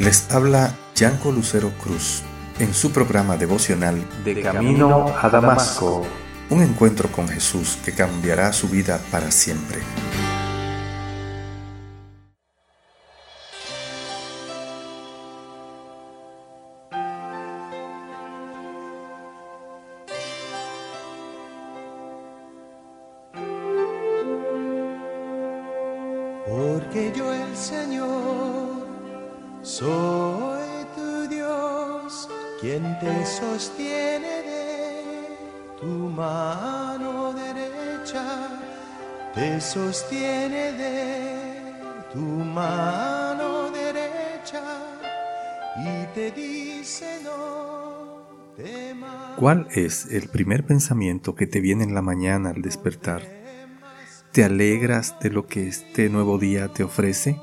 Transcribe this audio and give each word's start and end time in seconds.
Les 0.00 0.32
habla 0.32 0.74
Yanko 0.94 1.30
Lucero 1.30 1.72
Cruz 1.78 2.22
en 2.58 2.72
su 2.72 2.90
programa 2.90 3.36
devocional 3.36 4.02
De 4.24 4.40
Camino 4.40 5.14
a 5.20 5.28
Damasco, 5.28 6.06
un 6.48 6.62
encuentro 6.62 7.12
con 7.12 7.28
Jesús 7.28 7.76
que 7.84 7.92
cambiará 7.92 8.50
su 8.54 8.70
vida 8.70 8.98
para 9.10 9.30
siempre. 9.30 9.80
Porque 26.46 27.12
yo 27.14 27.34
el 27.34 27.54
Señor 27.54 28.39
soy 29.70 30.84
tu 30.96 31.28
Dios, 31.28 32.28
quien 32.60 32.98
te 32.98 33.24
sostiene 33.24 34.42
de 34.42 35.28
tu 35.80 35.86
mano 35.86 37.32
derecha, 37.32 38.48
te 39.32 39.60
sostiene 39.60 40.72
de 40.72 41.62
tu 42.12 42.18
mano 42.18 43.70
derecha 43.70 44.64
y 45.78 46.14
te 46.14 46.32
dice 46.32 47.20
no 47.22 48.24
temas. 48.56 49.38
¿Cuál 49.38 49.68
es 49.70 50.06
el 50.10 50.28
primer 50.28 50.66
pensamiento 50.66 51.36
que 51.36 51.46
te 51.46 51.60
viene 51.60 51.84
en 51.84 51.94
la 51.94 52.02
mañana 52.02 52.50
al 52.50 52.60
despertar? 52.60 53.22
¿Te 54.32 54.42
alegras 54.42 55.14
de 55.20 55.30
lo 55.30 55.46
que 55.46 55.68
este 55.68 56.08
nuevo 56.08 56.38
día 56.38 56.66
te 56.68 56.82
ofrece? 56.82 57.40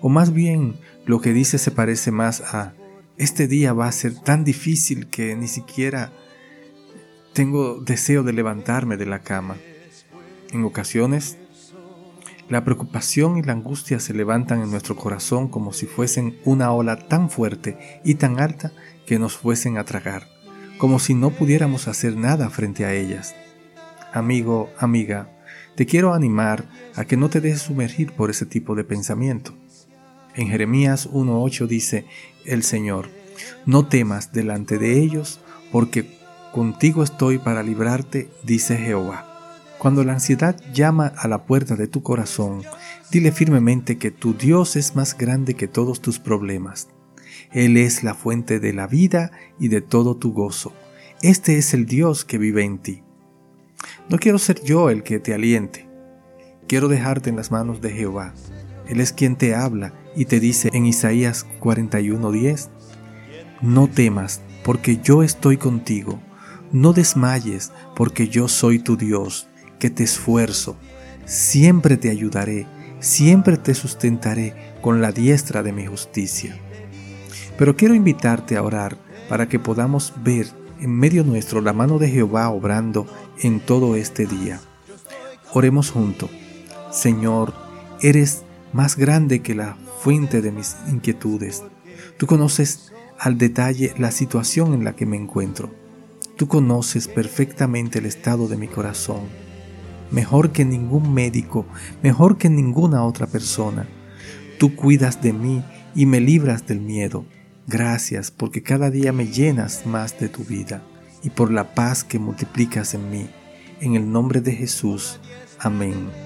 O 0.00 0.08
más 0.08 0.32
bien, 0.32 0.78
lo 1.06 1.20
que 1.20 1.32
dice 1.32 1.58
se 1.58 1.70
parece 1.70 2.10
más 2.10 2.40
a, 2.40 2.74
este 3.16 3.46
día 3.46 3.72
va 3.72 3.86
a 3.86 3.92
ser 3.92 4.14
tan 4.14 4.44
difícil 4.44 5.06
que 5.06 5.36
ni 5.36 5.48
siquiera 5.48 6.12
tengo 7.32 7.80
deseo 7.80 8.22
de 8.24 8.32
levantarme 8.32 8.96
de 8.96 9.06
la 9.06 9.20
cama. 9.20 9.56
En 10.52 10.64
ocasiones, 10.64 11.38
la 12.48 12.64
preocupación 12.64 13.38
y 13.38 13.42
la 13.42 13.52
angustia 13.52 14.00
se 14.00 14.14
levantan 14.14 14.62
en 14.62 14.70
nuestro 14.70 14.96
corazón 14.96 15.48
como 15.48 15.72
si 15.72 15.86
fuesen 15.86 16.38
una 16.44 16.72
ola 16.72 17.08
tan 17.08 17.30
fuerte 17.30 18.00
y 18.04 18.14
tan 18.16 18.40
alta 18.40 18.72
que 19.06 19.18
nos 19.18 19.36
fuesen 19.36 19.78
a 19.78 19.84
tragar, 19.84 20.28
como 20.78 20.98
si 20.98 21.14
no 21.14 21.30
pudiéramos 21.30 21.88
hacer 21.88 22.16
nada 22.16 22.50
frente 22.50 22.84
a 22.84 22.92
ellas. 22.92 23.34
Amigo, 24.12 24.70
amiga, 24.78 25.30
te 25.76 25.86
quiero 25.86 26.14
animar 26.14 26.64
a 26.94 27.04
que 27.04 27.16
no 27.16 27.28
te 27.28 27.40
dejes 27.40 27.62
sumergir 27.62 28.12
por 28.12 28.30
ese 28.30 28.46
tipo 28.46 28.74
de 28.74 28.84
pensamiento. 28.84 29.54
En 30.36 30.48
Jeremías 30.48 31.08
1.8 31.10 31.66
dice 31.66 32.04
el 32.44 32.62
Señor, 32.62 33.08
no 33.64 33.86
temas 33.86 34.32
delante 34.32 34.76
de 34.76 35.00
ellos, 35.00 35.40
porque 35.72 36.06
contigo 36.52 37.02
estoy 37.02 37.38
para 37.38 37.62
librarte, 37.62 38.28
dice 38.44 38.76
Jehová. 38.76 39.32
Cuando 39.78 40.04
la 40.04 40.12
ansiedad 40.12 40.60
llama 40.74 41.06
a 41.16 41.26
la 41.26 41.46
puerta 41.46 41.74
de 41.74 41.86
tu 41.86 42.02
corazón, 42.02 42.62
dile 43.10 43.32
firmemente 43.32 43.96
que 43.96 44.10
tu 44.10 44.34
Dios 44.34 44.76
es 44.76 44.94
más 44.94 45.16
grande 45.16 45.54
que 45.54 45.68
todos 45.68 46.02
tus 46.02 46.18
problemas. 46.18 46.88
Él 47.52 47.78
es 47.78 48.02
la 48.02 48.14
fuente 48.14 48.60
de 48.60 48.74
la 48.74 48.86
vida 48.86 49.32
y 49.58 49.68
de 49.68 49.80
todo 49.80 50.18
tu 50.18 50.34
gozo. 50.34 50.74
Este 51.22 51.56
es 51.56 51.72
el 51.72 51.86
Dios 51.86 52.26
que 52.26 52.36
vive 52.36 52.62
en 52.62 52.78
ti. 52.78 53.02
No 54.10 54.18
quiero 54.18 54.38
ser 54.38 54.62
yo 54.62 54.90
el 54.90 55.02
que 55.02 55.18
te 55.18 55.32
aliente. 55.32 55.88
Quiero 56.68 56.88
dejarte 56.88 57.30
en 57.30 57.36
las 57.36 57.50
manos 57.50 57.80
de 57.80 57.90
Jehová. 57.90 58.34
Él 58.86 59.00
es 59.00 59.12
quien 59.14 59.36
te 59.36 59.54
habla 59.54 59.94
y 60.16 60.24
te 60.24 60.40
dice 60.40 60.70
en 60.72 60.86
Isaías 60.86 61.46
41:10, 61.60 62.70
No 63.60 63.86
temas, 63.86 64.40
porque 64.64 64.98
yo 65.02 65.22
estoy 65.22 65.58
contigo. 65.58 66.18
No 66.72 66.92
desmayes, 66.92 67.70
porque 67.94 68.28
yo 68.28 68.48
soy 68.48 68.80
tu 68.80 68.96
Dios, 68.96 69.46
que 69.78 69.90
te 69.90 70.02
esfuerzo. 70.02 70.76
Siempre 71.26 71.96
te 71.96 72.10
ayudaré, 72.10 72.66
siempre 72.98 73.56
te 73.56 73.74
sustentaré 73.74 74.54
con 74.80 75.00
la 75.00 75.12
diestra 75.12 75.62
de 75.62 75.72
mi 75.72 75.86
justicia. 75.86 76.58
Pero 77.58 77.76
quiero 77.76 77.94
invitarte 77.94 78.56
a 78.56 78.62
orar 78.62 78.98
para 79.28 79.48
que 79.48 79.58
podamos 79.58 80.12
ver 80.22 80.48
en 80.80 80.90
medio 80.90 81.24
nuestro 81.24 81.60
la 81.60 81.72
mano 81.72 81.98
de 81.98 82.08
Jehová 82.08 82.48
obrando 82.50 83.06
en 83.40 83.60
todo 83.60 83.96
este 83.96 84.26
día. 84.26 84.60
Oremos 85.52 85.90
juntos. 85.90 86.30
Señor, 86.90 87.54
eres 88.02 88.45
más 88.72 88.96
grande 88.96 89.40
que 89.40 89.54
la 89.54 89.76
fuente 90.00 90.42
de 90.42 90.52
mis 90.52 90.76
inquietudes. 90.88 91.64
Tú 92.18 92.26
conoces 92.26 92.92
al 93.18 93.38
detalle 93.38 93.94
la 93.98 94.10
situación 94.10 94.74
en 94.74 94.84
la 94.84 94.94
que 94.94 95.06
me 95.06 95.16
encuentro. 95.16 95.70
Tú 96.36 96.48
conoces 96.48 97.08
perfectamente 97.08 97.98
el 97.98 98.06
estado 98.06 98.46
de 98.46 98.56
mi 98.56 98.68
corazón, 98.68 99.22
mejor 100.10 100.52
que 100.52 100.64
ningún 100.64 101.14
médico, 101.14 101.66
mejor 102.02 102.36
que 102.36 102.50
ninguna 102.50 103.04
otra 103.04 103.26
persona. 103.26 103.88
Tú 104.58 104.76
cuidas 104.76 105.22
de 105.22 105.32
mí 105.32 105.64
y 105.94 106.06
me 106.06 106.20
libras 106.20 106.66
del 106.66 106.80
miedo. 106.80 107.24
Gracias 107.66 108.30
porque 108.30 108.62
cada 108.62 108.90
día 108.90 109.12
me 109.12 109.26
llenas 109.26 109.86
más 109.86 110.18
de 110.20 110.28
tu 110.28 110.44
vida 110.44 110.82
y 111.22 111.30
por 111.30 111.50
la 111.50 111.74
paz 111.74 112.04
que 112.04 112.18
multiplicas 112.18 112.94
en 112.94 113.10
mí. 113.10 113.28
En 113.80 113.96
el 113.96 114.10
nombre 114.10 114.40
de 114.40 114.52
Jesús. 114.52 115.20
Amén. 115.58 116.25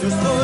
Temas, 0.00 0.39